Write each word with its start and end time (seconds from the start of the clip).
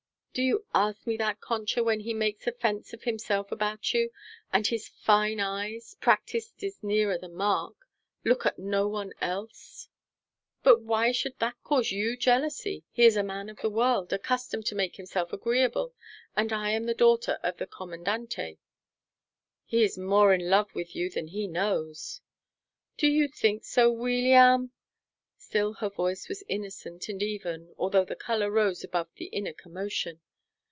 "Do 0.33 0.43
you 0.43 0.65
ask 0.73 1.05
me 1.05 1.17
that, 1.17 1.41
Concha, 1.41 1.83
when 1.83 1.99
he 1.99 2.13
makes 2.13 2.47
a 2.47 2.53
fence 2.53 2.93
of 2.93 3.03
himself 3.03 3.51
about 3.51 3.93
you, 3.93 4.11
and 4.53 4.65
his 4.65 4.87
fine 4.87 5.41
eyes 5.41 5.97
practised 5.99 6.63
is 6.63 6.81
nearer 6.81 7.17
the 7.17 7.27
mark 7.27 7.75
look 8.23 8.45
at 8.45 8.57
no 8.57 8.87
one 8.87 9.11
else?" 9.19 9.89
"But 10.63 10.83
why 10.83 11.11
should 11.11 11.37
that 11.39 11.61
cause 11.65 11.91
you 11.91 12.15
jealousy? 12.15 12.85
He 12.91 13.03
is 13.03 13.17
a 13.17 13.23
man 13.23 13.49
of 13.49 13.57
the 13.59 13.69
world, 13.69 14.13
accustomed 14.13 14.65
to 14.67 14.73
make 14.75 14.95
himself 14.95 15.33
agreeable, 15.33 15.93
and 16.33 16.53
I 16.53 16.69
am 16.69 16.85
the 16.85 16.93
daughter 16.93 17.37
of 17.43 17.57
the 17.57 17.67
Commandante." 17.67 18.57
"He 19.65 19.83
is 19.83 19.97
more 19.97 20.33
in 20.33 20.49
love 20.49 20.73
with 20.73 20.95
you 20.95 21.09
than 21.09 21.27
he 21.27 21.45
knows." 21.45 22.21
"Do 22.95 23.07
you 23.07 23.27
think 23.27 23.65
so, 23.65 23.91
Weeliam?" 23.91 24.71
Still 25.35 25.73
her 25.73 25.89
voice 25.89 26.29
was 26.29 26.45
innocent 26.47 27.09
and 27.09 27.21
even, 27.21 27.73
although 27.77 28.05
the 28.05 28.15
color 28.15 28.49
rose 28.49 28.85
above 28.85 29.09
the 29.15 29.25
inner 29.25 29.51
commotion. 29.53 30.21